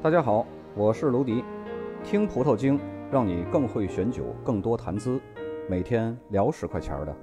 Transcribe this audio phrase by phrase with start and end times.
[0.00, 0.46] 大家好，
[0.76, 1.42] 我是卢迪，
[2.04, 2.78] 听葡萄精，
[3.10, 5.20] 让你更会选酒，更多谈资，
[5.68, 7.16] 每天聊十块钱的。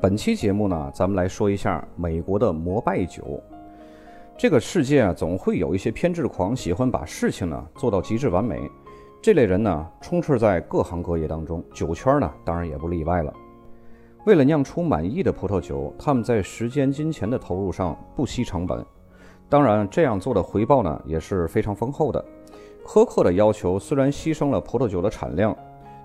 [0.00, 3.40] 本期节目呢，咱们来说一下美国的摩拜酒。
[4.40, 8.58] 这个世界啊，总会有一些偏执狂，喜欢把事情呢做到极致完美。
[9.20, 13.30] 这类人呢，充斥在各行各业当中，酒圈呢当然也不例外了。
[14.24, 18.82] 为了酿出满意的葡萄酒，他们在时间、金钱的投入上不惜成本。
[19.46, 22.24] 当然，这样做的回报呢也是非常丰厚的。
[22.82, 25.54] 苛刻的要求虽然牺牲了葡萄酒的产量，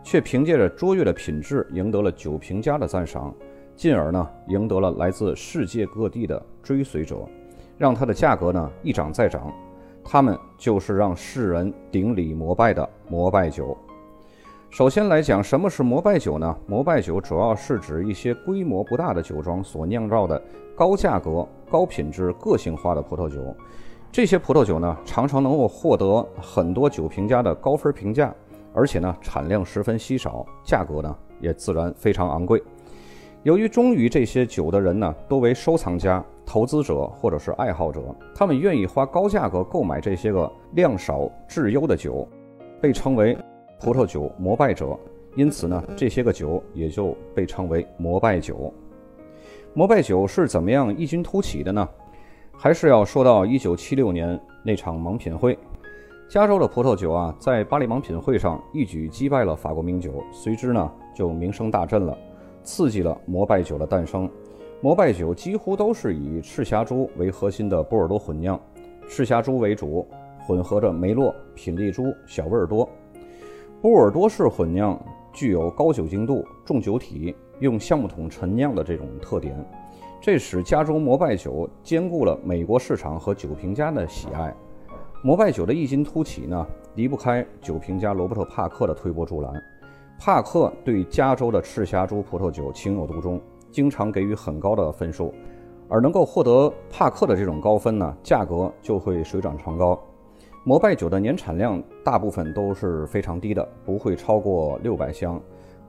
[0.04, 3.34] 却凭借着卓越的品质赢得了酒评家的赞赏，
[3.78, 7.26] 进而呢赢得了来自世界各地的追随者。
[7.78, 9.52] 让它的价格呢一涨再涨，
[10.04, 13.78] 他们就是让世人顶礼膜拜的膜拜酒。
[14.70, 16.54] 首先来讲，什么是膜拜酒呢？
[16.68, 20.42] 膜拜酒主要是指一些规模不大的酒庄所酿造的
[20.76, 23.56] 高价格、高品质、个性化的葡萄酒。
[24.12, 28.34] 这些葡萄酒呢，常常能够获得很多酒评家的高分评价，
[28.74, 32.62] 而且呢，产量十分稀少，价格呢也自然非常昂贵。
[33.46, 36.24] 由于忠于这些酒的人呢，多为收藏家。
[36.48, 38.02] 投资者或者是爱好者，
[38.34, 42.28] 他们愿意花高价格购买这些个量少质优的酒，
[42.82, 43.38] 被称为
[43.80, 44.98] 葡萄酒膜拜者。
[45.36, 48.74] 因此呢，这些个酒也就被称为膜拜酒。
[49.74, 51.88] 膜拜酒是怎么样异军突起的呢？
[52.56, 55.58] 还是要说到1976年那场盲品会，
[56.28, 62.16] 加州的葡萄酒啊，在巴黎盲品会上一举击败了法国名酒，随之呢就名声大振了，
[62.66, 64.30] 刺激了膜拜酒的诞生。
[64.82, 68.60] 摩拜酒几乎都是以赤霞珠为核心的波尔多混酿，
[69.08, 70.06] 赤霞珠为主，
[70.46, 72.88] 混合着梅洛、品丽珠、小味儿多。
[73.82, 75.00] 波尔多式混酿
[75.32, 79.56] 具有高酒精度、重酒体、用橡木桶陈酿的这种特点，
[80.20, 84.54] 这使加州摩拜酒兼顾了美国市场和酒评家的喜爱。
[85.24, 89.52] 摩拜酒的异军突起呢，离不开酒评家罗伯特·帕克的推波助澜。
[90.18, 93.40] 帕克对加州的赤霞珠葡萄酒情有独钟。
[93.72, 95.34] 经常给予很高的分数，
[95.90, 100.02] 而能够获得帕克的这种高分呢，价格就会水涨船高。
[100.64, 105.38] 摩拜酒的年产量大部分都是非常低的，不会超过六百箱，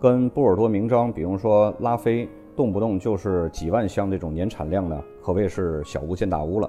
[0.00, 6.68] 跟波尔多名庄，比如说拉菲，动不动就是几万箱这种年产量呢，可谓是小巫见大巫了。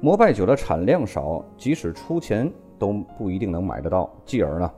[0.00, 4.68] 摩拜酒的产量少，即使出钱都不一定能买得到，继而呢，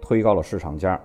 [0.00, 0.98] 推高了市场价。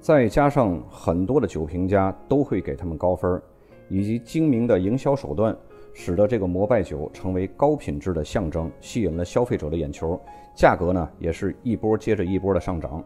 [0.00, 3.40] 再加上很多的酒评家都会给他们高分，
[3.88, 5.54] 以及精明的营销手段，
[5.92, 10.18] 使得这个摩拜酒成为高品质的象征，吸引了消费者的眼球。
[10.54, 13.02] 价格呢，也是一波接着一波的上涨。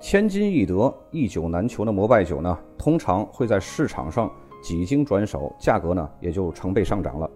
[0.00, 4.30] 千金易得、一酒难求的摩拜酒呢，通常会在市场上
[4.62, 7.30] 几经转手，价格呢也就成倍上涨了。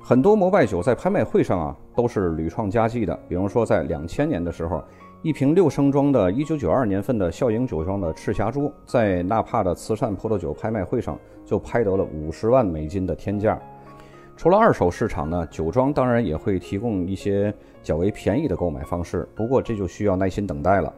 [0.00, 3.18] 很多摩拜酒在拍卖会上啊，都是屡创佳绩的。
[3.28, 4.82] 比如说在两千年的时候。
[5.22, 13.60] 一瓶六升装的1992年份的笑盈酒庄的赤霞珠，在纳帕的慈善葡萄酒拍卖会上就拍得了五十万美金的天价。
[14.36, 20.92] 除了二手市场呢，酒庄当然也会提供一些较为便宜的购买方式，不过这就需要耐心等待了。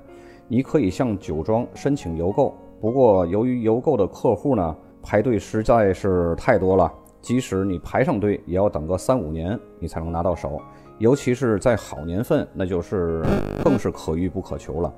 [0.47, 6.93] 你可以向酒庄申请邮购，不过由于邮购的客户呢排队实在是太多了，
[7.23, 10.61] 即使你排上队，也要等个三五年你才能拿到手。
[10.99, 13.25] 尤其是在好年份，那就是
[13.65, 14.93] 更是可遇不可求了。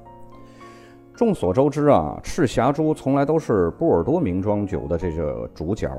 [1.14, 5.90] 众所周知啊，赤霞珠从来都是波尔多名庄酒的这个主角，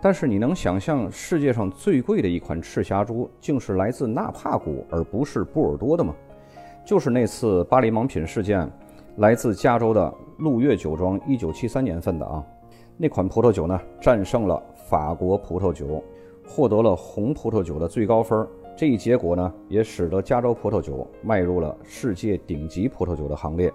[0.00, 6.14] 但是你能想象世界上最贵的一款赤霞珠竟是来自纳帕谷而不是波尔多的吗？
[6.82, 8.66] 就是那次巴黎盲品事件，
[9.16, 12.42] 来自加州的路月酒庄1973年份的啊，
[12.96, 16.02] 那款葡萄酒呢战胜了法国葡萄酒，
[16.46, 18.48] 获得了红葡萄酒的最高分。
[18.78, 23.72] 这一结果呢，也使得加州葡萄酒迈入了世界顶级葡萄酒的行列。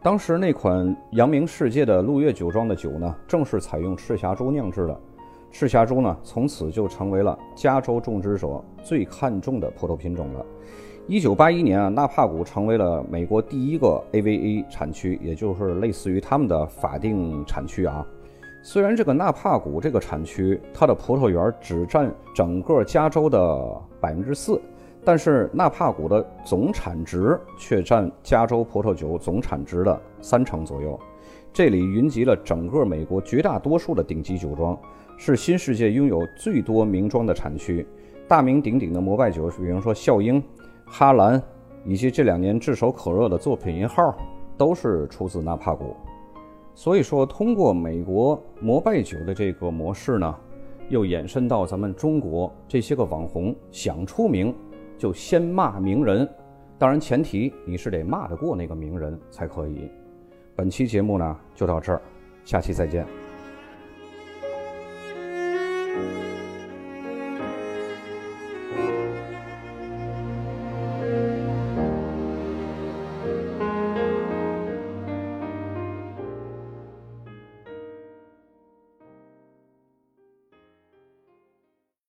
[0.00, 5.00] 当时那款扬名世界的路月酒庄的酒呢，正是采用赤霞珠酿制的。
[5.50, 10.42] 赤霞珠呢，从此就成为了加州种植者最看重的葡萄品种了。
[11.06, 18.06] 一九八一年啊，纳帕谷成为了美国第一个 AVA 产区，也就是类似于他们的法定产区啊。
[18.64, 24.60] 虽然这个纳帕谷这个产区，它的葡萄园只占整个加州的百分之四，
[25.04, 30.98] 但是纳帕谷的总产值却占加州葡萄酒总产值的三成左右。
[31.52, 34.78] 这里云集了整个美国绝大多数的顶级酒庄，
[35.16, 37.84] 是新世界拥有最多名庄的产区。
[38.28, 40.40] 大名鼎鼎的摩拜酒，比如说笑英、
[40.86, 41.42] 哈兰、
[41.84, 44.16] 以及这两年炙手可热的作品一号，
[44.56, 45.96] 都是出自纳帕谷。
[46.74, 50.34] 所以说，通过美国摩拜酒的这个模式呢，
[50.88, 54.54] 又延伸到咱们中国这些个网红想出名
[54.96, 56.28] 就先骂名人，
[56.78, 59.90] 当然前提你是得骂得过那个名人才可以。
[60.56, 62.00] 本期节目呢就到这儿，
[62.44, 63.21] 下期再见。